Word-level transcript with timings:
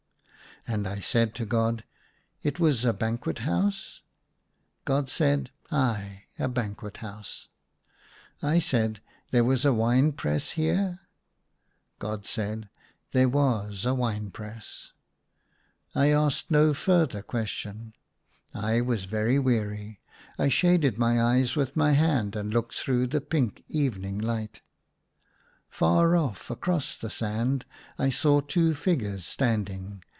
And 0.67 0.87
I 0.87 0.99
said 0.99 1.33
to 1.35 1.45
God," 1.47 1.85
It 2.43 2.59
was 2.59 2.85
a 2.85 2.93
banquet 2.93 3.39
house?" 3.39 4.03
God 4.85 5.09
said," 5.09 5.49
Ay, 5.71 6.25
a 6.37 6.47
banquet 6.47 6.97
house." 6.97 7.47
I 8.43 8.59
said, 8.59 9.01
"There 9.31 9.43
was 9.43 9.65
a 9.65 9.73
wine 9.73 10.11
press 10.11 10.51
here?" 10.51 10.99
God 11.97 12.27
said," 12.27 12.69
There 13.11 13.27
was 13.27 13.85
a 13.85 13.95
wine 13.95 14.29
press." 14.29 14.91
I 15.95 16.11
asked 16.11 16.51
no 16.51 16.75
further 16.75 17.23
question. 17.23 17.95
I 18.53 18.81
was 18.81 19.07
156 19.07 19.07
THE 19.07 19.09
SUNLIGHT 19.09 19.23
LA 19.23 19.23
Y 19.23 19.23
very 19.23 19.39
weary; 19.79 19.99
I 20.37 20.49
shaded 20.49 20.97
my 20.99 21.19
eyes 21.23 21.55
with 21.55 21.75
my 21.75 21.93
hand, 21.93 22.35
and 22.35 22.53
looked 22.53 22.75
through 22.75 23.07
the 23.07 23.19
pink 23.19 23.63
evenino;^ 23.67 24.21
li^ht. 24.21 24.59
Far 25.69 26.15
off, 26.15 26.51
across 26.51 26.95
the 26.95 27.09
sand, 27.09 27.65
I 27.97 28.11
saw 28.11 28.41
two 28.41 28.75
figures 28.75 29.25
standing. 29.25 30.03